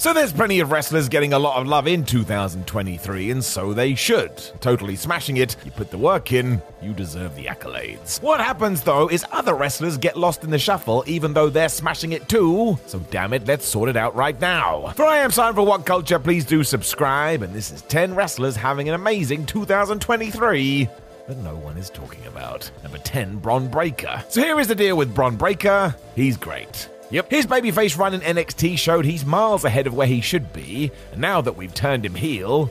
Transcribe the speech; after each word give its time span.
So 0.00 0.14
there's 0.14 0.32
plenty 0.32 0.60
of 0.60 0.72
wrestlers 0.72 1.10
getting 1.10 1.34
a 1.34 1.38
lot 1.38 1.60
of 1.60 1.66
love 1.66 1.86
in 1.86 2.06
2023, 2.06 3.32
and 3.32 3.44
so 3.44 3.74
they 3.74 3.94
should. 3.94 4.34
Totally 4.60 4.96
smashing 4.96 5.36
it, 5.36 5.56
you 5.62 5.70
put 5.70 5.90
the 5.90 5.98
work 5.98 6.32
in, 6.32 6.62
you 6.80 6.94
deserve 6.94 7.36
the 7.36 7.44
accolades. 7.44 8.22
What 8.22 8.40
happens 8.40 8.80
though 8.80 9.10
is 9.10 9.26
other 9.30 9.54
wrestlers 9.54 9.98
get 9.98 10.16
lost 10.16 10.42
in 10.42 10.48
the 10.48 10.58
shuffle 10.58 11.04
even 11.06 11.34
though 11.34 11.50
they're 11.50 11.68
smashing 11.68 12.12
it 12.12 12.30
too, 12.30 12.78
so 12.86 12.98
damn 13.10 13.34
it, 13.34 13.46
let's 13.46 13.66
sort 13.66 13.90
it 13.90 13.96
out 13.98 14.16
right 14.16 14.40
now. 14.40 14.94
For 14.96 15.04
I 15.04 15.18
am 15.18 15.30
Simon 15.30 15.56
for 15.56 15.66
What 15.66 15.84
Culture, 15.84 16.18
please 16.18 16.46
do 16.46 16.64
subscribe, 16.64 17.42
and 17.42 17.52
this 17.52 17.70
is 17.70 17.82
10 17.82 18.14
wrestlers 18.14 18.56
having 18.56 18.88
an 18.88 18.94
amazing 18.94 19.44
2023 19.44 20.88
that 21.28 21.36
no 21.36 21.56
one 21.56 21.76
is 21.76 21.90
talking 21.90 22.24
about. 22.24 22.70
Number 22.82 22.96
10, 22.96 23.36
Bron 23.36 23.68
Breakker. 23.68 24.24
So 24.30 24.40
here 24.40 24.58
is 24.60 24.68
the 24.68 24.74
deal 24.74 24.96
with 24.96 25.14
Bron 25.14 25.36
Breakker. 25.36 25.94
He's 26.16 26.38
great. 26.38 26.88
Yep, 27.10 27.30
his 27.30 27.46
babyface 27.46 27.98
run 27.98 28.14
in 28.14 28.20
NXT 28.20 28.78
showed 28.78 29.04
he's 29.04 29.26
miles 29.26 29.64
ahead 29.64 29.88
of 29.88 29.94
where 29.94 30.06
he 30.06 30.20
should 30.20 30.52
be, 30.52 30.92
and 31.10 31.20
now 31.20 31.40
that 31.40 31.56
we've 31.56 31.74
turned 31.74 32.06
him 32.06 32.14
heel, 32.14 32.70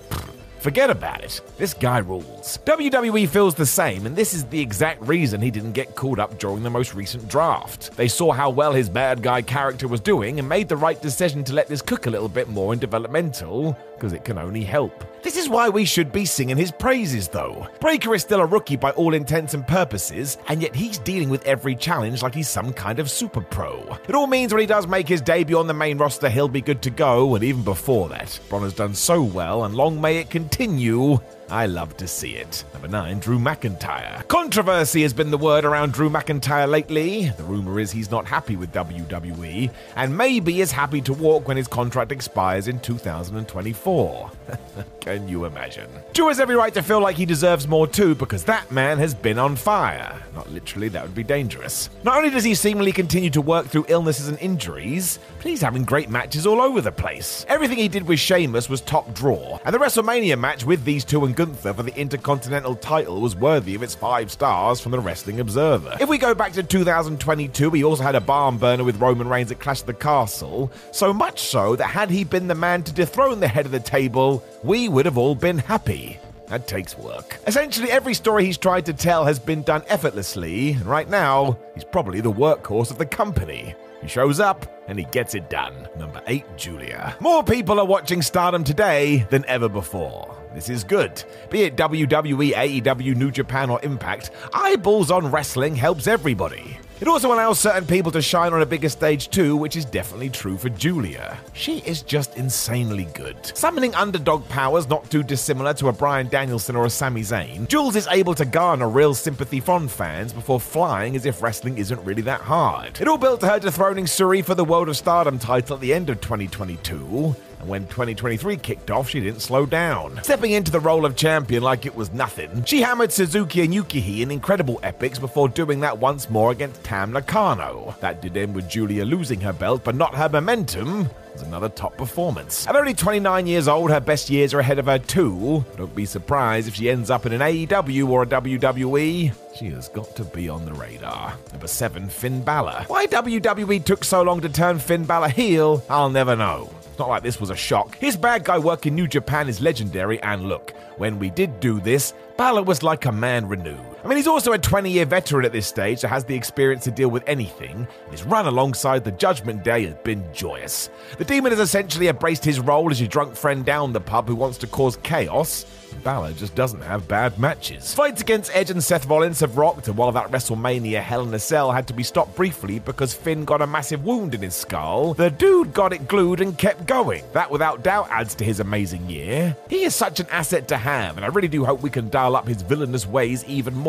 Forget 0.59 0.89
about 0.89 1.23
it. 1.23 1.39
This 1.57 1.73
guy 1.73 1.99
rules. 1.99 2.59
WWE 2.65 3.29
feels 3.29 3.55
the 3.55 3.65
same, 3.65 4.05
and 4.05 4.13
this 4.13 4.33
is 4.33 4.43
the 4.45 4.59
exact 4.59 5.01
reason 5.01 5.39
he 5.39 5.51
didn't 5.51 5.71
get 5.71 5.95
called 5.95 6.19
up 6.19 6.37
during 6.37 6.63
the 6.63 6.69
most 6.69 6.93
recent 6.93 7.29
draft. 7.29 7.95
They 7.95 8.09
saw 8.09 8.33
how 8.33 8.49
well 8.49 8.73
his 8.73 8.89
bad 8.89 9.23
guy 9.23 9.41
character 9.41 9.87
was 9.87 10.01
doing 10.01 10.37
and 10.37 10.49
made 10.49 10.67
the 10.67 10.75
right 10.75 11.01
decision 11.01 11.45
to 11.45 11.53
let 11.53 11.67
this 11.67 11.81
cook 11.81 12.07
a 12.07 12.09
little 12.09 12.27
bit 12.27 12.49
more 12.49 12.73
in 12.73 12.79
developmental, 12.79 13.77
because 13.95 14.11
it 14.11 14.25
can 14.25 14.37
only 14.37 14.63
help. 14.63 15.05
This 15.21 15.37
is 15.37 15.49
why 15.49 15.67
we 15.67 15.83
should 15.83 16.11
be 16.11 16.25
singing 16.25 16.55
his 16.55 16.71
praises, 16.71 17.27
though. 17.27 17.67
Breakker 17.79 18.15
is 18.15 18.21
still 18.21 18.39
a 18.39 18.45
rookie 18.45 18.77
by 18.77 18.91
all 18.91 19.13
intents 19.13 19.53
and 19.53 19.65
purposes, 19.65 20.37
and 20.49 20.61
yet 20.61 20.75
he's 20.75 20.97
dealing 20.97 21.29
with 21.29 21.45
every 21.45 21.75
challenge 21.75 22.21
like 22.21 22.35
he's 22.35 22.49
some 22.49 22.73
kind 22.73 22.99
of 22.99 23.09
super 23.09 23.41
pro. 23.41 23.97
It 24.07 24.15
all 24.15 24.27
means 24.27 24.53
when 24.53 24.61
he 24.61 24.67
does 24.67 24.87
make 24.87 25.07
his 25.07 25.21
debut 25.21 25.57
on 25.57 25.67
the 25.67 25.73
main 25.73 25.97
roster, 25.97 26.29
he'll 26.29 26.47
be 26.49 26.61
good 26.61 26.81
to 26.81 26.89
go, 26.89 27.35
and 27.35 27.43
even 27.45 27.63
before 27.63 28.09
that, 28.09 28.39
Bron 28.49 28.63
has 28.63 28.73
done 28.73 28.93
so 28.93 29.21
well, 29.21 29.63
and 29.63 29.75
long 29.75 29.99
may 29.99 30.17
it 30.17 30.29
continue 30.29 30.48
continue 30.49 31.19
I 31.51 31.65
love 31.65 31.97
to 31.97 32.07
see 32.07 32.35
it. 32.35 32.63
Number 32.73 32.87
9, 32.87 33.19
Drew 33.19 33.39
McIntyre. 33.39 34.27
Controversy 34.27 35.01
has 35.01 35.13
been 35.13 35.31
the 35.31 35.37
word 35.37 35.65
around 35.65 35.93
Drew 35.93 36.09
McIntyre 36.09 36.69
lately. 36.69 37.29
The 37.29 37.43
rumor 37.43 37.79
is 37.79 37.91
he's 37.91 38.11
not 38.11 38.27
happy 38.27 38.55
with 38.55 38.71
WWE, 38.71 39.71
and 39.95 40.15
maybe 40.15 40.61
is 40.61 40.71
happy 40.71 41.01
to 41.01 41.13
walk 41.13 41.47
when 41.47 41.57
his 41.57 41.67
contract 41.67 42.11
expires 42.11 42.67
in 42.67 42.79
2024. 42.79 44.31
Can 45.01 45.27
you 45.27 45.45
imagine? 45.45 45.89
Drew 46.13 46.27
has 46.27 46.39
every 46.39 46.55
right 46.55 46.73
to 46.75 46.83
feel 46.83 47.01
like 47.01 47.15
he 47.15 47.25
deserves 47.25 47.67
more 47.67 47.87
too, 47.87 48.13
because 48.13 48.43
that 48.43 48.71
man 48.71 48.99
has 48.99 49.15
been 49.15 49.39
on 49.39 49.55
fire. 49.55 50.21
Not 50.35 50.51
literally, 50.51 50.89
that 50.89 51.01
would 51.01 51.15
be 51.15 51.23
dangerous. 51.23 51.89
Not 52.03 52.17
only 52.17 52.29
does 52.29 52.43
he 52.43 52.53
seemingly 52.53 52.91
continue 52.91 53.31
to 53.31 53.41
work 53.41 53.65
through 53.65 53.85
illnesses 53.87 54.27
and 54.27 54.37
injuries, 54.39 55.17
but 55.37 55.47
he's 55.47 55.61
having 55.61 55.83
great 55.83 56.09
matches 56.09 56.45
all 56.45 56.61
over 56.61 56.79
the 56.79 56.91
place. 56.91 57.43
Everything 57.47 57.79
he 57.79 57.87
did 57.87 58.07
with 58.07 58.19
Sheamus 58.19 58.69
was 58.69 58.81
top 58.81 59.13
draw, 59.15 59.59
and 59.65 59.73
the 59.73 59.79
WrestleMania 59.79 60.39
match 60.39 60.63
with 60.63 60.85
these 60.85 61.03
two 61.03 61.25
and 61.25 61.35
Gunther 61.39 61.73
for 61.73 61.83
the 61.83 61.95
Intercontinental 61.95 62.75
title 62.75 63.21
was 63.21 63.33
worthy 63.33 63.73
of 63.73 63.81
its 63.81 63.95
five 63.95 64.29
stars 64.29 64.81
from 64.81 64.91
the 64.91 64.99
Wrestling 64.99 65.39
Observer. 65.39 65.95
If 66.01 66.09
we 66.09 66.17
go 66.17 66.35
back 66.35 66.51
to 66.51 66.63
2022, 66.63 67.71
he 67.71 67.81
also 67.81 68.03
had 68.03 68.15
a 68.15 68.19
barn 68.19 68.57
burner 68.57 68.83
with 68.83 68.99
Roman 68.99 69.29
Reigns 69.29 69.49
at 69.49 69.61
Clash 69.61 69.79
of 69.79 69.85
the 69.87 69.93
Castle, 69.93 70.69
so 70.91 71.13
much 71.13 71.39
so 71.39 71.77
that 71.77 71.85
had 71.85 72.09
he 72.09 72.25
been 72.25 72.49
the 72.49 72.55
man 72.55 72.83
to 72.83 72.91
dethrone 72.91 73.39
the 73.39 73.47
head 73.47 73.65
of 73.65 73.71
the 73.71 73.79
table, 73.79 74.43
we 74.63 74.89
would 74.89 75.05
have 75.05 75.17
all 75.17 75.33
been 75.33 75.59
happy. 75.59 76.19
That 76.49 76.67
takes 76.67 76.97
work. 76.97 77.39
Essentially, 77.47 77.89
every 77.89 78.15
story 78.15 78.43
he's 78.43 78.57
tried 78.57 78.85
to 78.87 78.93
tell 78.93 79.23
has 79.23 79.39
been 79.39 79.61
done 79.61 79.83
effortlessly, 79.87 80.71
and 80.71 80.87
right 80.87 81.09
now, 81.09 81.57
he's 81.73 81.85
probably 81.85 82.19
the 82.19 82.33
workhorse 82.33 82.91
of 82.91 82.97
the 82.97 83.05
company. 83.05 83.75
He 84.01 84.09
shows 84.09 84.41
up 84.41 84.65
and 84.89 84.99
he 84.99 85.05
gets 85.05 85.35
it 85.35 85.49
done. 85.49 85.87
Number 85.97 86.21
8, 86.27 86.57
Giulia. 86.57 87.15
More 87.21 87.43
people 87.43 87.79
are 87.79 87.85
watching 87.85 88.21
Stardom 88.21 88.65
today 88.65 89.25
than 89.29 89.45
ever 89.45 89.69
before. 89.69 90.38
This 90.53 90.69
is 90.69 90.83
good. 90.83 91.23
Be 91.49 91.63
it 91.63 91.75
WWE, 91.75 92.53
AEW, 92.53 93.15
New 93.15 93.31
Japan, 93.31 93.69
or 93.69 93.79
Impact, 93.83 94.31
eyeballs 94.53 95.11
on 95.11 95.29
wrestling 95.29 95.75
helps 95.75 96.07
everybody. 96.07 96.77
It 97.01 97.07
also 97.07 97.31
allows 97.31 97.59
certain 97.59 97.85
people 97.87 98.11
to 98.11 98.21
shine 98.21 98.51
on 98.51 98.61
a 98.61 98.65
bigger 98.65 98.89
stage 98.89 99.29
too, 99.29 99.55
which 99.55 99.77
is 99.77 99.85
definitely 99.85 100.29
true 100.29 100.57
for 100.57 100.67
Giulia. 100.67 101.37
She 101.53 101.77
is 101.79 102.01
just 102.01 102.35
insanely 102.35 103.05
good. 103.13 103.55
Summoning 103.55 103.95
underdog 103.95 104.49
powers 104.49 104.89
not 104.89 105.09
too 105.09 105.23
dissimilar 105.23 105.73
to 105.75 105.87
a 105.87 105.93
Bryan 105.93 106.27
Danielson 106.27 106.75
or 106.75 106.85
a 106.85 106.89
Sami 106.89 107.21
Zayn, 107.21 107.69
Jules 107.69 107.95
is 107.95 108.07
able 108.07 108.35
to 108.35 108.43
garner 108.43 108.89
real 108.89 109.13
sympathy 109.13 109.61
from 109.61 109.87
fans 109.87 110.33
before 110.33 110.59
flying 110.59 111.15
as 111.15 111.25
if 111.25 111.41
wrestling 111.41 111.77
isn't 111.77 112.03
really 112.03 112.23
that 112.23 112.41
hard. 112.41 112.99
It 112.99 113.07
all 113.07 113.17
built 113.17 113.39
to 113.41 113.47
her 113.47 113.59
dethroning 113.59 114.05
Syuri 114.05 114.43
for 114.43 114.55
the 114.55 114.65
World 114.65 114.89
of 114.89 114.97
Stardom 114.97 115.39
title 115.39 115.75
at 115.75 115.81
the 115.81 115.93
end 115.93 116.09
of 116.09 116.19
2022, 116.19 117.33
and 117.59 117.67
when 117.67 117.83
2023 117.87 118.57
kicked 118.57 118.89
off, 118.89 119.09
she 119.09 119.19
didn't 119.19 119.41
slow 119.41 119.65
down. 119.65 120.19
Stepping 120.23 120.51
into 120.51 120.71
the 120.71 120.79
role 120.79 121.05
of 121.05 121.15
champion 121.15 121.61
like 121.63 121.85
it 121.85 121.95
was 121.95 122.13
nothing, 122.13 122.63
she 122.63 122.81
hammered 122.81 123.11
Suzuki 123.11 123.61
and 123.61 123.73
Yukihi 123.73 124.21
in 124.21 124.31
incredible 124.31 124.79
epics 124.83 125.19
before 125.19 125.49
doing 125.49 125.79
that 125.81 125.97
once 125.97 126.29
more 126.29 126.51
against 126.51 126.83
Tam 126.83 127.11
Nakano. 127.11 127.95
That 127.99 128.21
did 128.21 128.37
end 128.37 128.55
with 128.55 128.69
Giulia 128.69 129.05
losing 129.05 129.41
her 129.41 129.53
belt, 129.53 129.83
but 129.83 129.95
not 129.95 130.15
her 130.15 130.29
momentum. 130.29 131.09
Another 131.41 131.69
top 131.69 131.95
performance. 131.95 132.67
At 132.67 132.75
only 132.75 132.93
29 132.93 133.47
years 133.47 133.67
old, 133.67 133.91
her 133.91 134.01
best 134.01 134.29
years 134.29 134.53
are 134.53 134.59
ahead 134.59 134.77
of 134.79 134.87
her 134.87 134.99
too. 134.99 135.63
Don't 135.77 135.95
be 135.95 136.05
surprised 136.05 136.67
if 136.67 136.75
she 136.75 136.89
ends 136.89 137.09
up 137.09 137.25
in 137.25 137.31
an 137.31 137.39
AEW 137.39 138.09
or 138.09 138.23
a 138.23 138.25
WWE. 138.25 139.33
She 139.57 139.65
has 139.69 139.87
got 139.89 140.15
to 140.17 140.23
be 140.25 140.49
on 140.49 140.65
the 140.65 140.73
radar. 140.73 141.33
Number 141.51 141.67
7, 141.67 142.09
Finn 142.09 142.43
Balor. 142.43 142.85
Why 142.87 143.07
WWE 143.07 143.83
took 143.83 144.03
so 144.03 144.21
long 144.21 144.41
to 144.41 144.49
turn 144.49 144.79
Finn 144.79 145.05
Balor 145.05 145.29
heel, 145.29 145.83
I'll 145.89 146.09
never 146.09 146.35
know. 146.35 146.69
Not 146.99 147.07
like 147.07 147.23
this 147.23 147.39
was 147.39 147.49
a 147.49 147.55
shock. 147.55 147.95
His 147.97 148.17
bad 148.17 148.43
guy 148.43 148.59
work 148.59 148.85
in 148.85 148.93
New 148.93 149.07
Japan 149.07 149.47
is 149.47 149.61
legendary, 149.61 150.21
and 150.21 150.49
look, 150.49 150.73
when 150.97 151.17
we 151.17 151.29
did 151.29 151.61
do 151.61 151.79
this, 151.79 152.13
Balor 152.35 152.63
was 152.63 152.83
like 152.83 153.05
a 153.05 153.11
man 153.11 153.47
renewed. 153.47 153.88
I 154.03 154.07
mean, 154.07 154.17
he's 154.17 154.27
also 154.27 154.53
a 154.53 154.57
20 154.57 154.89
year 154.89 155.05
veteran 155.05 155.45
at 155.45 155.51
this 155.51 155.67
stage 155.67 156.01
that 156.01 156.07
has 156.07 156.23
the 156.23 156.35
experience 156.35 156.85
to 156.85 156.91
deal 156.91 157.09
with 157.09 157.23
anything. 157.27 157.87
His 158.11 158.23
run 158.23 158.47
alongside 158.47 159.03
the 159.03 159.11
Judgment 159.11 159.63
Day 159.63 159.85
has 159.85 159.95
been 159.95 160.23
joyous. 160.33 160.89
The 161.17 161.25
demon 161.25 161.51
has 161.51 161.59
essentially 161.59 162.07
embraced 162.07 162.45
his 162.45 162.59
role 162.59 162.91
as 162.91 163.01
your 163.01 163.09
drunk 163.09 163.35
friend 163.35 163.65
down 163.65 163.91
the 163.91 163.99
pub 163.99 164.27
who 164.27 164.35
wants 164.35 164.57
to 164.59 164.67
cause 164.67 164.97
chaos. 164.97 165.65
Balor 166.03 166.33
just 166.33 166.55
doesn't 166.55 166.81
have 166.81 167.07
bad 167.07 167.37
matches. 167.39 167.93
Fights 167.93 168.21
against 168.21 168.55
Edge 168.55 168.69
and 168.69 168.83
Seth 168.83 169.05
Rollins 169.05 169.39
have 169.39 169.57
rocked, 169.57 169.87
and 169.87 169.97
while 169.97 170.11
that 170.11 170.31
WrestleMania 170.31 171.01
Hell 171.01 171.27
in 171.27 171.33
a 171.33 171.39
Cell 171.39 171.71
had 171.71 171.87
to 171.87 171.93
be 171.93 172.03
stopped 172.03 172.35
briefly 172.35 172.79
because 172.79 173.13
Finn 173.13 173.43
got 173.43 173.61
a 173.61 173.67
massive 173.67 174.05
wound 174.05 174.33
in 174.33 174.41
his 174.41 174.55
skull, 174.55 175.13
the 175.13 175.29
dude 175.29 175.73
got 175.73 175.91
it 175.91 176.07
glued 176.07 176.41
and 176.41 176.57
kept 176.57 176.85
going. 176.85 177.23
That 177.33 177.51
without 177.51 177.83
doubt 177.83 178.07
adds 178.11 178.35
to 178.35 178.45
his 178.45 178.59
amazing 178.59 179.09
year. 179.09 179.57
He 179.69 179.83
is 179.83 179.95
such 179.95 180.19
an 180.19 180.27
asset 180.31 180.67
to 180.69 180.77
have, 180.77 181.17
and 181.17 181.25
I 181.25 181.29
really 181.29 181.47
do 181.47 181.65
hope 181.65 181.81
we 181.81 181.89
can 181.89 182.09
dial 182.09 182.35
up 182.35 182.47
his 182.47 182.61
villainous 182.61 183.05
ways 183.05 183.43
even 183.45 183.75
more. 183.75 183.88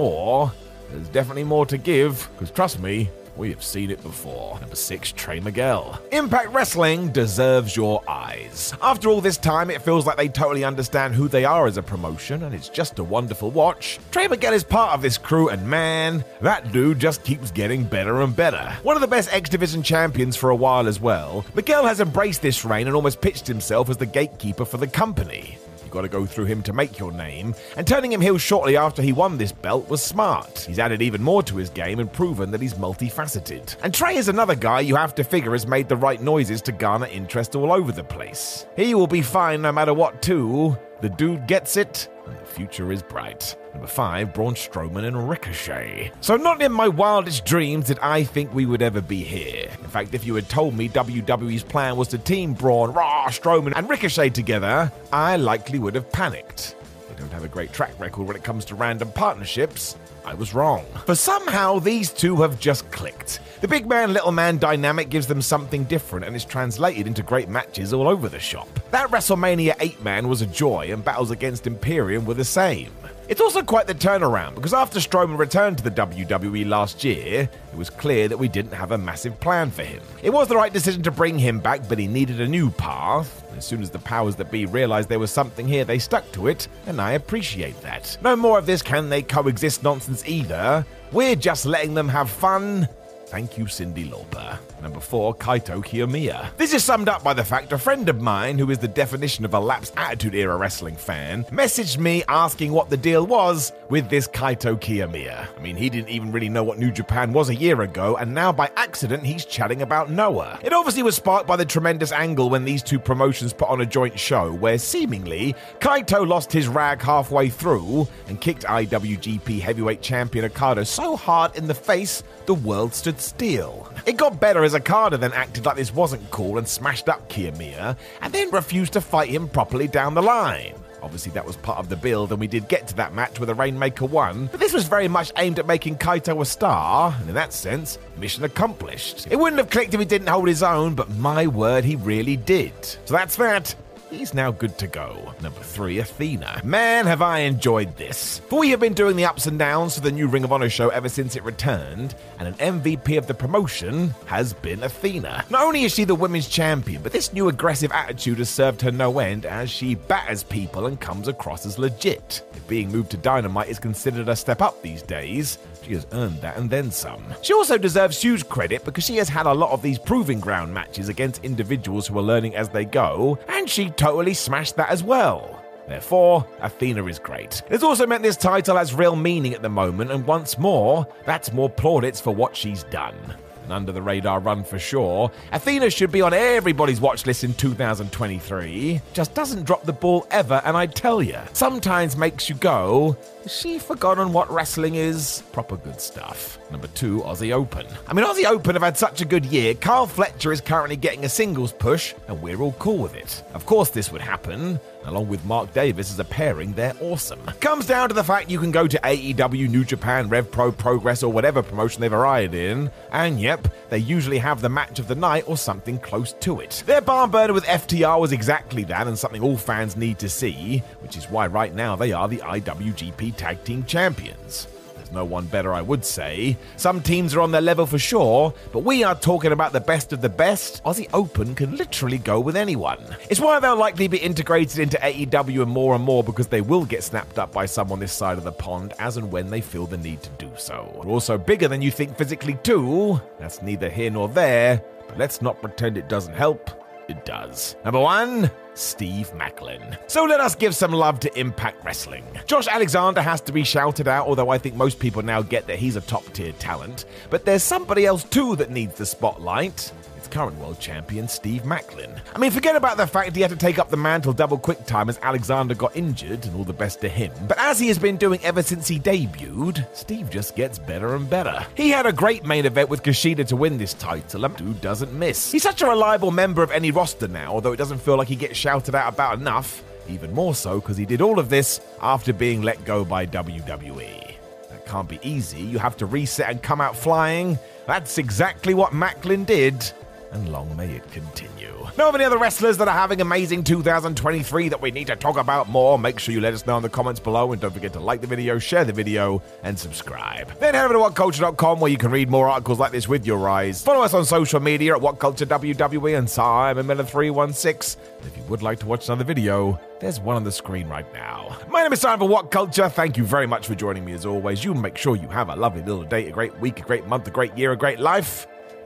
There's 0.90 1.08
definitely 1.08 1.44
more 1.44 1.66
to 1.66 1.78
give, 1.78 2.28
because 2.34 2.50
trust 2.50 2.80
me, 2.80 3.10
We 3.40 3.48
have 3.48 3.62
seen 3.62 3.90
it 3.90 4.02
before. 4.02 4.60
Number 4.60 4.76
six, 4.76 5.12
Trey 5.12 5.40
Miguel. 5.40 5.98
Impact 6.12 6.52
Wrestling 6.52 7.10
deserves 7.10 7.74
your 7.74 8.02
eyes. 8.06 8.74
After 8.82 9.08
all 9.08 9.22
this 9.22 9.38
time, 9.38 9.70
it 9.70 9.80
feels 9.80 10.04
like 10.04 10.18
they 10.18 10.28
totally 10.28 10.62
understand 10.62 11.14
who 11.14 11.26
they 11.26 11.46
are 11.46 11.66
as 11.66 11.78
a 11.78 11.82
promotion, 11.82 12.42
and 12.42 12.54
it's 12.54 12.68
just 12.68 12.98
a 12.98 13.04
wonderful 13.04 13.50
watch. 13.50 13.98
Trey 14.10 14.28
Miguel 14.28 14.52
is 14.52 14.62
part 14.62 14.92
of 14.92 15.00
this 15.00 15.16
crew, 15.16 15.48
and 15.48 15.66
man, 15.66 16.22
that 16.42 16.70
dude 16.70 16.98
just 16.98 17.24
keeps 17.24 17.50
getting 17.50 17.84
better 17.84 18.20
and 18.20 18.36
better. 18.36 18.76
One 18.82 18.96
of 18.96 19.00
the 19.00 19.08
best 19.08 19.32
X 19.32 19.48
Division 19.48 19.82
champions 19.82 20.36
for 20.36 20.50
a 20.50 20.56
while 20.56 20.86
as 20.86 21.00
well, 21.00 21.44
Miguel 21.54 21.86
has 21.86 22.00
embraced 22.00 22.42
this 22.42 22.64
reign 22.64 22.88
and 22.88 22.96
almost 22.96 23.22
pitched 23.22 23.46
himself 23.46 23.88
as 23.88 23.96
the 23.96 24.04
gatekeeper 24.04 24.66
for 24.66 24.76
the 24.76 24.86
company. 24.86 25.56
You've 25.90 25.94
got 25.96 26.02
to 26.02 26.08
go 26.08 26.24
through 26.24 26.44
him 26.44 26.62
to 26.62 26.72
make 26.72 27.00
your 27.00 27.10
name, 27.10 27.52
and 27.76 27.84
turning 27.84 28.12
him 28.12 28.20
heel 28.20 28.38
shortly 28.38 28.76
after 28.76 29.02
he 29.02 29.10
won 29.10 29.36
this 29.36 29.50
belt 29.50 29.88
was 29.88 30.00
smart. 30.00 30.60
He's 30.60 30.78
added 30.78 31.02
even 31.02 31.20
more 31.20 31.42
to 31.42 31.56
his 31.56 31.68
game 31.68 31.98
and 31.98 32.12
proven 32.12 32.52
that 32.52 32.60
he's 32.60 32.74
multifaceted. 32.74 33.74
And 33.82 33.92
Trey 33.92 34.14
is 34.14 34.28
another 34.28 34.54
guy 34.54 34.78
you 34.78 34.94
have 34.94 35.16
to 35.16 35.24
figure 35.24 35.50
has 35.50 35.66
made 35.66 35.88
the 35.88 35.96
right 35.96 36.22
noises 36.22 36.62
to 36.62 36.70
garner 36.70 37.08
interest 37.08 37.56
all 37.56 37.72
over 37.72 37.90
the 37.90 38.04
place. 38.04 38.66
He 38.76 38.94
will 38.94 39.08
be 39.08 39.20
fine 39.20 39.62
no 39.62 39.72
matter 39.72 39.92
what, 39.92 40.22
too. 40.22 40.78
The 41.00 41.08
dude 41.08 41.48
gets 41.48 41.76
it, 41.76 42.08
and 42.30 42.40
the 42.40 42.44
future 42.44 42.92
is 42.92 43.02
bright. 43.02 43.56
Number 43.72 43.86
five, 43.86 44.32
Braun 44.34 44.54
Strowman 44.54 45.04
and 45.04 45.28
Ricochet. 45.28 46.12
So, 46.20 46.36
not 46.36 46.62
in 46.62 46.72
my 46.72 46.88
wildest 46.88 47.44
dreams 47.44 47.86
did 47.86 47.98
I 48.00 48.24
think 48.24 48.52
we 48.52 48.66
would 48.66 48.82
ever 48.82 49.00
be 49.00 49.22
here. 49.22 49.70
In 49.82 49.88
fact, 49.88 50.14
if 50.14 50.24
you 50.24 50.34
had 50.34 50.48
told 50.48 50.74
me 50.74 50.88
WWE's 50.88 51.62
plan 51.62 51.96
was 51.96 52.08
to 52.08 52.18
team 52.18 52.54
Braun, 52.54 52.92
Raw, 52.92 53.26
Strowman, 53.28 53.72
and 53.76 53.88
Ricochet 53.88 54.30
together, 54.30 54.90
I 55.12 55.36
likely 55.36 55.78
would 55.78 55.94
have 55.94 56.10
panicked. 56.10 56.76
They 57.08 57.14
don't 57.16 57.32
have 57.32 57.44
a 57.44 57.48
great 57.48 57.72
track 57.72 57.98
record 57.98 58.26
when 58.26 58.36
it 58.36 58.44
comes 58.44 58.64
to 58.66 58.74
random 58.74 59.12
partnerships. 59.12 59.96
I 60.24 60.34
was 60.34 60.54
wrong. 60.54 60.84
For 61.06 61.14
somehow 61.14 61.78
these 61.78 62.10
two 62.10 62.36
have 62.36 62.58
just 62.60 62.90
clicked. 62.90 63.40
The 63.60 63.68
big 63.68 63.86
man 63.86 64.12
little 64.12 64.32
man 64.32 64.58
dynamic 64.58 65.10
gives 65.10 65.26
them 65.26 65.42
something 65.42 65.84
different 65.84 66.24
and 66.24 66.34
is 66.34 66.44
translated 66.44 67.06
into 67.06 67.22
great 67.22 67.48
matches 67.48 67.92
all 67.92 68.08
over 68.08 68.28
the 68.28 68.38
shop. 68.38 68.68
That 68.90 69.10
WrestleMania 69.10 69.76
8 69.80 70.02
man 70.02 70.28
was 70.28 70.42
a 70.42 70.46
joy, 70.46 70.92
and 70.92 71.04
battles 71.04 71.30
against 71.30 71.66
Imperium 71.66 72.24
were 72.24 72.34
the 72.34 72.44
same. 72.44 72.92
It's 73.30 73.40
also 73.40 73.62
quite 73.62 73.86
the 73.86 73.94
turnaround 73.94 74.56
because 74.56 74.74
after 74.74 74.98
Strowman 74.98 75.38
returned 75.38 75.78
to 75.78 75.84
the 75.84 75.90
WWE 75.92 76.66
last 76.66 77.04
year, 77.04 77.48
it 77.72 77.78
was 77.78 77.88
clear 77.88 78.26
that 78.26 78.36
we 78.36 78.48
didn't 78.48 78.72
have 78.72 78.90
a 78.90 78.98
massive 78.98 79.38
plan 79.38 79.70
for 79.70 79.84
him. 79.84 80.02
It 80.20 80.30
was 80.30 80.48
the 80.48 80.56
right 80.56 80.72
decision 80.72 81.00
to 81.04 81.12
bring 81.12 81.38
him 81.38 81.60
back, 81.60 81.88
but 81.88 81.96
he 81.96 82.08
needed 82.08 82.40
a 82.40 82.48
new 82.48 82.70
path. 82.70 83.44
As 83.56 83.64
soon 83.64 83.82
as 83.82 83.90
the 83.90 84.00
powers 84.00 84.34
that 84.34 84.50
be 84.50 84.66
realized 84.66 85.08
there 85.08 85.20
was 85.20 85.30
something 85.30 85.68
here, 85.68 85.84
they 85.84 86.00
stuck 86.00 86.30
to 86.32 86.48
it, 86.48 86.66
and 86.88 87.00
I 87.00 87.12
appreciate 87.12 87.80
that. 87.82 88.18
No 88.20 88.34
more 88.34 88.58
of 88.58 88.66
this 88.66 88.82
can 88.82 89.08
they 89.08 89.22
coexist 89.22 89.84
nonsense 89.84 90.26
either. 90.26 90.84
We're 91.12 91.36
just 91.36 91.66
letting 91.66 91.94
them 91.94 92.08
have 92.08 92.28
fun 92.28 92.88
Thank 93.30 93.56
you, 93.56 93.66
Cyndi 93.66 94.10
Lauper. 94.10 94.58
Number 94.82 95.00
four, 95.00 95.34
Kaito 95.34 95.84
Kiyomiya. 95.84 96.56
This 96.56 96.72
is 96.72 96.82
summed 96.82 97.08
up 97.08 97.22
by 97.22 97.34
the 97.34 97.44
fact 97.44 97.72
a 97.72 97.78
friend 97.78 98.08
of 98.08 98.20
mine, 98.20 98.58
who 98.58 98.70
is 98.70 98.78
the 98.78 98.88
definition 98.88 99.44
of 99.44 99.52
a 99.52 99.60
lapsed 99.60 99.94
Attitude 99.96 100.34
Era 100.34 100.56
wrestling 100.56 100.96
fan, 100.96 101.44
messaged 101.44 101.98
me 101.98 102.24
asking 102.28 102.72
what 102.72 102.88
the 102.88 102.96
deal 102.96 103.26
was 103.26 103.72
with 103.90 104.08
this 104.08 104.26
Kaito 104.26 104.80
Kiyomiya. 104.80 105.48
I 105.56 105.60
mean, 105.60 105.76
he 105.76 105.90
didn't 105.90 106.08
even 106.08 106.32
really 106.32 106.48
know 106.48 106.64
what 106.64 106.78
New 106.78 106.90
Japan 106.90 107.32
was 107.32 107.50
a 107.50 107.54
year 107.54 107.82
ago, 107.82 108.16
and 108.16 108.32
now 108.34 108.52
by 108.52 108.70
accident 108.76 109.24
he's 109.24 109.44
chatting 109.44 109.82
about 109.82 110.10
Noah. 110.10 110.58
It 110.62 110.72
obviously 110.72 111.02
was 111.02 111.16
sparked 111.16 111.46
by 111.46 111.56
the 111.56 111.64
tremendous 111.64 112.12
angle 112.12 112.48
when 112.48 112.64
these 112.64 112.82
two 112.82 112.98
promotions 112.98 113.52
put 113.52 113.68
on 113.68 113.80
a 113.82 113.86
joint 113.86 114.18
show 114.18 114.52
where 114.52 114.78
seemingly 114.78 115.54
Kaito 115.80 116.26
lost 116.26 116.52
his 116.52 116.68
rag 116.68 117.02
halfway 117.02 117.50
through 117.50 118.08
and 118.28 118.40
kicked 118.40 118.64
IWGP 118.64 119.60
Heavyweight 119.60 120.00
Champion 120.00 120.46
Okada 120.46 120.84
so 120.84 121.16
hard 121.16 121.56
in 121.56 121.66
the 121.66 121.74
face 121.74 122.22
the 122.46 122.54
world 122.54 122.94
stood 122.94 123.20
still. 123.20 123.88
It 124.06 124.16
got 124.16 124.40
better 124.40 124.64
as 124.70 124.76
Okada 124.76 125.18
then 125.18 125.32
acted 125.32 125.66
like 125.66 125.76
this 125.76 125.92
wasn't 125.92 126.30
cool 126.30 126.56
and 126.56 126.68
smashed 126.68 127.08
up 127.08 127.28
Kiyomiya, 127.28 127.96
and 128.20 128.32
then 128.32 128.50
refused 128.50 128.92
to 128.92 129.00
fight 129.00 129.28
him 129.28 129.48
properly 129.48 129.88
down 129.88 130.14
the 130.14 130.22
line. 130.22 130.74
Obviously, 131.02 131.32
that 131.32 131.44
was 131.44 131.56
part 131.56 131.78
of 131.78 131.88
the 131.88 131.96
build, 131.96 132.30
and 132.30 132.38
we 132.38 132.46
did 132.46 132.68
get 132.68 132.86
to 132.86 132.94
that 132.96 133.12
match 133.12 133.40
where 133.40 133.46
the 133.46 133.54
Rainmaker 133.54 134.04
won, 134.04 134.46
but 134.46 134.60
this 134.60 134.72
was 134.72 134.84
very 134.84 135.08
much 135.08 135.32
aimed 135.38 135.58
at 135.58 135.66
making 135.66 135.96
Kaito 135.96 136.40
a 136.40 136.44
star, 136.44 137.16
and 137.18 137.28
in 137.28 137.34
that 137.34 137.52
sense, 137.52 137.98
mission 138.16 138.44
accomplished. 138.44 139.26
It 139.28 139.36
wouldn't 139.36 139.58
have 139.58 139.70
clicked 139.70 139.94
if 139.94 139.98
he 139.98 140.06
didn't 140.06 140.28
hold 140.28 140.46
his 140.46 140.62
own, 140.62 140.94
but 140.94 141.10
my 141.16 141.48
word, 141.48 141.84
he 141.84 141.96
really 141.96 142.36
did. 142.36 142.72
So 142.84 143.14
that's 143.14 143.34
that. 143.36 143.74
He's 144.10 144.34
now 144.34 144.50
good 144.50 144.76
to 144.78 144.88
go. 144.88 145.32
Number 145.40 145.60
three, 145.60 146.00
Athena. 146.00 146.62
Man, 146.64 147.06
have 147.06 147.22
I 147.22 147.40
enjoyed 147.40 147.96
this. 147.96 148.40
For 148.48 148.58
we 148.58 148.70
have 148.70 148.80
been 148.80 148.92
doing 148.92 149.14
the 149.14 149.24
ups 149.24 149.46
and 149.46 149.56
downs 149.56 149.94
for 149.94 150.00
the 150.00 150.10
new 150.10 150.26
Ring 150.26 150.42
of 150.42 150.52
Honor 150.52 150.68
show 150.68 150.88
ever 150.88 151.08
since 151.08 151.36
it 151.36 151.44
returned, 151.44 152.16
and 152.40 152.48
an 152.48 152.82
MVP 152.82 153.16
of 153.16 153.28
the 153.28 153.34
promotion 153.34 154.12
has 154.26 154.52
been 154.52 154.82
Athena. 154.82 155.44
Not 155.48 155.62
only 155.62 155.84
is 155.84 155.94
she 155.94 156.02
the 156.02 156.16
women's 156.16 156.48
champion, 156.48 157.02
but 157.02 157.12
this 157.12 157.32
new 157.32 157.48
aggressive 157.48 157.92
attitude 157.92 158.38
has 158.38 158.50
served 158.50 158.82
her 158.82 158.90
no 158.90 159.20
end 159.20 159.46
as 159.46 159.70
she 159.70 159.94
batters 159.94 160.42
people 160.42 160.86
and 160.86 161.00
comes 161.00 161.28
across 161.28 161.64
as 161.64 161.78
legit. 161.78 162.42
If 162.52 162.66
being 162.66 162.90
moved 162.90 163.12
to 163.12 163.16
Dynamite 163.16 163.68
is 163.68 163.78
considered 163.78 164.28
a 164.28 164.34
step 164.34 164.60
up 164.60 164.82
these 164.82 165.02
days, 165.02 165.58
she 165.90 165.96
has 165.96 166.06
earned 166.12 166.40
that 166.40 166.56
and 166.56 166.70
then 166.70 166.88
some. 166.88 167.24
She 167.42 167.52
also 167.52 167.76
deserves 167.76 168.22
huge 168.22 168.48
credit 168.48 168.84
because 168.84 169.02
she 169.02 169.16
has 169.16 169.28
had 169.28 169.46
a 169.46 169.52
lot 169.52 169.72
of 169.72 169.82
these 169.82 169.98
proving 169.98 170.38
ground 170.38 170.72
matches 170.72 171.08
against 171.08 171.44
individuals 171.44 172.06
who 172.06 172.16
are 172.16 172.22
learning 172.22 172.54
as 172.54 172.68
they 172.68 172.84
go, 172.84 173.40
and 173.48 173.68
she 173.68 173.90
totally 173.90 174.34
smashed 174.34 174.76
that 174.76 174.90
as 174.90 175.02
well. 175.02 175.60
Therefore, 175.88 176.46
Athena 176.60 177.04
is 177.06 177.18
great. 177.18 177.62
It's 177.70 177.82
also 177.82 178.06
meant 178.06 178.22
this 178.22 178.36
title 178.36 178.76
has 178.76 178.94
real 178.94 179.16
meaning 179.16 179.52
at 179.52 179.62
the 179.62 179.68
moment, 179.68 180.12
and 180.12 180.24
once 180.24 180.58
more, 180.58 181.04
that's 181.26 181.52
more 181.52 181.68
plaudits 181.68 182.20
for 182.20 182.32
what 182.32 182.54
she's 182.54 182.84
done. 182.84 183.16
An 183.64 183.72
under 183.72 183.92
the 183.92 184.02
radar 184.02 184.40
run 184.40 184.64
for 184.64 184.78
sure. 184.78 185.30
Athena 185.52 185.90
should 185.90 186.10
be 186.10 186.22
on 186.22 186.32
everybody's 186.34 187.00
watch 187.00 187.26
list 187.26 187.44
in 187.44 187.54
2023. 187.54 189.00
Just 189.12 189.34
doesn't 189.34 189.64
drop 189.64 189.84
the 189.84 189.92
ball 189.92 190.26
ever, 190.30 190.60
and 190.64 190.76
I 190.76 190.86
tell 190.86 191.22
you, 191.22 191.38
sometimes 191.52 192.16
makes 192.16 192.48
you 192.48 192.54
go, 192.56 193.16
has 193.42 193.52
she 193.52 193.78
forgotten 193.78 194.32
what 194.32 194.50
wrestling 194.50 194.96
is? 194.96 195.42
Proper 195.52 195.76
good 195.76 196.00
stuff. 196.00 196.58
Number 196.70 196.88
two, 196.88 197.20
Aussie 197.20 197.52
Open. 197.52 197.86
I 198.06 198.12
mean, 198.12 198.24
Aussie 198.24 198.44
Open 198.44 198.74
have 198.74 198.82
had 198.82 198.98
such 198.98 199.20
a 199.20 199.24
good 199.24 199.46
year. 199.46 199.74
Carl 199.74 200.06
Fletcher 200.06 200.52
is 200.52 200.60
currently 200.60 200.96
getting 200.96 201.24
a 201.24 201.28
singles 201.28 201.72
push, 201.72 202.14
and 202.28 202.40
we're 202.42 202.60
all 202.60 202.72
cool 202.72 202.98
with 202.98 203.14
it. 203.14 203.42
Of 203.54 203.66
course, 203.66 203.90
this 203.90 204.12
would 204.12 204.20
happen. 204.20 204.78
Along 205.04 205.28
with 205.28 205.44
Mark 205.44 205.72
Davis 205.72 206.10
as 206.10 206.18
a 206.18 206.24
pairing, 206.24 206.72
they're 206.72 206.96
awesome. 207.00 207.40
Comes 207.60 207.86
down 207.86 208.08
to 208.08 208.14
the 208.14 208.24
fact 208.24 208.50
you 208.50 208.58
can 208.58 208.70
go 208.70 208.86
to 208.86 208.98
AEW, 208.98 209.68
New 209.68 209.84
Japan, 209.84 210.28
Rev 210.28 210.50
Pro, 210.50 210.70
Progress, 210.70 211.22
or 211.22 211.32
whatever 211.32 211.62
promotion 211.62 212.00
they've 212.00 212.12
arrived 212.12 212.54
in, 212.54 212.90
and 213.12 213.40
yep, 213.40 213.68
they 213.88 213.98
usually 213.98 214.38
have 214.38 214.60
the 214.60 214.68
match 214.68 214.98
of 214.98 215.08
the 215.08 215.14
night 215.14 215.44
or 215.46 215.56
something 215.56 215.98
close 215.98 216.32
to 216.34 216.60
it. 216.60 216.82
Their 216.86 217.00
barn 217.00 217.30
burner 217.30 217.52
with 217.52 217.64
FTR 217.64 218.20
was 218.20 218.32
exactly 218.32 218.84
that, 218.84 219.06
and 219.06 219.18
something 219.18 219.42
all 219.42 219.56
fans 219.56 219.96
need 219.96 220.18
to 220.18 220.28
see, 220.28 220.82
which 221.00 221.16
is 221.16 221.30
why 221.30 221.46
right 221.46 221.74
now 221.74 221.96
they 221.96 222.12
are 222.12 222.28
the 222.28 222.38
IWGP 222.38 223.36
Tag 223.36 223.64
Team 223.64 223.84
Champions 223.84 224.66
no 225.12 225.24
one 225.24 225.46
better, 225.46 225.72
I 225.72 225.82
would 225.82 226.04
say. 226.04 226.56
Some 226.76 227.00
teams 227.00 227.34
are 227.34 227.40
on 227.40 227.50
their 227.50 227.60
level 227.60 227.86
for 227.86 227.98
sure, 227.98 228.54
but 228.72 228.84
we 228.84 229.04
are 229.04 229.14
talking 229.14 229.52
about 229.52 229.72
the 229.72 229.80
best 229.80 230.12
of 230.12 230.20
the 230.20 230.28
best. 230.28 230.82
Aussie 230.84 231.08
Open 231.12 231.54
can 231.54 231.76
literally 231.76 232.18
go 232.18 232.40
with 232.40 232.56
anyone. 232.56 232.98
It's 233.28 233.40
why 233.40 233.60
they'll 233.60 233.76
likely 233.76 234.08
be 234.08 234.18
integrated 234.18 234.78
into 234.78 234.98
AEW 234.98 235.62
and 235.62 235.70
more 235.70 235.94
and 235.94 236.04
more 236.04 236.24
because 236.24 236.48
they 236.48 236.60
will 236.60 236.84
get 236.84 237.02
snapped 237.02 237.38
up 237.38 237.52
by 237.52 237.66
someone 237.66 238.00
this 238.00 238.12
side 238.12 238.38
of 238.38 238.44
the 238.44 238.52
pond 238.52 238.94
as 238.98 239.16
and 239.16 239.30
when 239.30 239.50
they 239.50 239.60
feel 239.60 239.86
the 239.86 239.96
need 239.96 240.22
to 240.22 240.30
do 240.38 240.50
so. 240.56 240.90
They're 241.02 241.12
also 241.12 241.38
bigger 241.38 241.68
than 241.68 241.82
you 241.82 241.90
think 241.90 242.16
physically, 242.16 242.54
too. 242.62 243.20
That's 243.38 243.62
neither 243.62 243.90
here 243.90 244.10
nor 244.10 244.28
there, 244.28 244.82
but 245.08 245.18
let's 245.18 245.42
not 245.42 245.60
pretend 245.60 245.96
it 245.96 246.08
doesn't 246.08 246.34
help. 246.34 246.79
It 247.10 247.24
does. 247.24 247.74
Number 247.84 247.98
one, 247.98 248.52
Steve 248.74 249.32
Maclin. 249.34 249.98
So 250.06 250.22
let 250.22 250.38
us 250.38 250.54
give 250.54 250.76
some 250.76 250.92
love 250.92 251.18
to 251.20 251.38
Impact 251.40 251.84
Wrestling. 251.84 252.24
Josh 252.46 252.68
Alexander 252.68 253.20
has 253.20 253.40
to 253.42 253.52
be 253.52 253.64
shouted 253.64 254.06
out, 254.06 254.28
although 254.28 254.50
I 254.50 254.58
think 254.58 254.76
most 254.76 255.00
people 255.00 255.22
now 255.22 255.42
get 255.42 255.66
that 255.66 255.80
he's 255.80 255.96
a 255.96 256.00
top 256.02 256.24
tier 256.32 256.52
talent. 256.52 257.06
But 257.28 257.44
there's 257.44 257.64
somebody 257.64 258.06
else 258.06 258.22
too 258.22 258.54
that 258.56 258.70
needs 258.70 258.94
the 258.94 259.06
spotlight 259.06 259.90
current 260.30 260.58
world 260.58 260.78
champion 260.78 261.28
Steve 261.28 261.62
Maclin. 261.62 262.18
I 262.34 262.38
mean, 262.38 262.50
forget 262.50 262.76
about 262.76 262.96
the 262.96 263.06
fact 263.06 263.34
he 263.34 263.42
had 263.42 263.50
to 263.50 263.56
take 263.56 263.78
up 263.78 263.90
the 263.90 263.96
mantle 263.96 264.32
double 264.32 264.58
quick 264.58 264.86
time 264.86 265.08
as 265.08 265.18
Alexander 265.22 265.74
got 265.74 265.96
injured, 265.96 266.44
and 266.46 266.56
all 266.56 266.64
the 266.64 266.72
best 266.72 267.00
to 267.00 267.08
him. 267.08 267.32
But 267.48 267.58
as 267.58 267.78
he 267.78 267.88
has 267.88 267.98
been 267.98 268.16
doing 268.16 268.40
ever 268.42 268.62
since 268.62 268.86
he 268.88 268.98
debuted, 268.98 269.86
Steve 269.94 270.30
just 270.30 270.56
gets 270.56 270.78
better 270.78 271.14
and 271.14 271.28
better. 271.28 271.66
He 271.74 271.90
had 271.90 272.06
a 272.06 272.12
great 272.12 272.44
main 272.44 272.66
event 272.66 272.88
with 272.88 273.02
Kushida 273.02 273.46
to 273.48 273.56
win 273.56 273.78
this 273.78 273.94
title, 273.94 274.44
and 274.44 274.56
dude 274.56 274.80
doesn't 274.80 275.12
miss. 275.12 275.50
He's 275.50 275.62
such 275.62 275.82
a 275.82 275.86
reliable 275.86 276.30
member 276.30 276.62
of 276.62 276.70
any 276.70 276.90
roster 276.90 277.28
now, 277.28 277.52
although 277.52 277.72
it 277.72 277.78
doesn't 277.78 277.98
feel 277.98 278.16
like 278.16 278.28
he 278.28 278.36
gets 278.36 278.56
shouted 278.56 278.94
out 278.94 279.12
about 279.12 279.38
enough. 279.38 279.82
Even 280.08 280.32
more 280.32 280.54
so 280.54 280.80
because 280.80 280.96
he 280.96 281.06
did 281.06 281.20
all 281.20 281.38
of 281.38 281.50
this 281.50 281.80
after 282.00 282.32
being 282.32 282.62
let 282.62 282.84
go 282.84 283.04
by 283.04 283.26
WWE. 283.26 284.34
That 284.70 284.86
can't 284.86 285.08
be 285.08 285.20
easy. 285.22 285.60
You 285.60 285.78
have 285.78 285.96
to 285.98 286.06
reset 286.06 286.50
and 286.50 286.62
come 286.62 286.80
out 286.80 286.96
flying. 286.96 287.58
That's 287.86 288.18
exactly 288.18 288.74
what 288.74 288.92
Maclin 288.92 289.46
did 289.46 289.92
and 290.32 290.52
long 290.52 290.74
may 290.76 290.90
it 290.90 291.10
continue. 291.12 291.86
Know 291.98 292.08
of 292.08 292.14
any 292.14 292.24
other 292.24 292.38
wrestlers 292.38 292.76
that 292.78 292.88
are 292.88 292.96
having 292.96 293.20
amazing 293.20 293.64
2023 293.64 294.68
that 294.68 294.80
we 294.80 294.90
need 294.90 295.08
to 295.08 295.16
talk 295.16 295.36
about 295.36 295.68
more? 295.68 295.98
Make 295.98 296.18
sure 296.18 296.32
you 296.32 296.40
let 296.40 296.54
us 296.54 296.66
know 296.66 296.76
in 296.76 296.82
the 296.82 296.88
comments 296.88 297.20
below 297.20 297.52
and 297.52 297.60
don't 297.60 297.72
forget 297.72 297.92
to 297.94 298.00
like 298.00 298.20
the 298.20 298.26
video, 298.26 298.58
share 298.58 298.84
the 298.84 298.92
video, 298.92 299.42
and 299.62 299.78
subscribe. 299.78 300.56
Then 300.58 300.74
head 300.74 300.84
over 300.84 300.94
to 300.94 301.00
whatculture.com 301.00 301.80
where 301.80 301.90
you 301.90 301.98
can 301.98 302.10
read 302.10 302.30
more 302.30 302.48
articles 302.48 302.78
like 302.78 302.92
this 302.92 303.08
with 303.08 303.26
your 303.26 303.48
eyes. 303.48 303.82
Follow 303.82 304.02
us 304.02 304.14
on 304.14 304.24
social 304.24 304.60
media 304.60 304.94
at 304.94 305.02
WhatCultureWWE 305.02 306.18
and 306.18 306.30
Simon 306.30 306.86
Miller 306.86 307.04
316. 307.04 308.00
And 308.18 308.26
if 308.26 308.36
you 308.36 308.42
would 308.44 308.62
like 308.62 308.78
to 308.80 308.86
watch 308.86 309.08
another 309.08 309.24
video, 309.24 309.80
there's 310.00 310.20
one 310.20 310.36
on 310.36 310.44
the 310.44 310.52
screen 310.52 310.88
right 310.88 311.10
now. 311.12 311.58
My 311.68 311.82
name 311.82 311.92
is 311.92 312.00
Simon 312.00 312.20
for 312.20 312.28
What 312.28 312.50
Culture. 312.50 312.88
Thank 312.88 313.16
you 313.16 313.24
very 313.24 313.46
much 313.46 313.66
for 313.66 313.74
joining 313.74 314.04
me 314.04 314.12
as 314.12 314.24
always. 314.24 314.64
You 314.64 314.74
make 314.74 314.96
sure 314.96 315.16
you 315.16 315.28
have 315.28 315.48
a 315.48 315.56
lovely 315.56 315.82
little 315.82 316.04
day, 316.04 316.28
a 316.28 316.30
great 316.30 316.56
week, 316.60 316.80
a 316.80 316.82
great 316.82 317.06
month, 317.06 317.26
a 317.26 317.30
great 317.30 317.56
year, 317.56 317.72
a 317.72 317.76
great 317.76 317.98
life. 317.98 318.46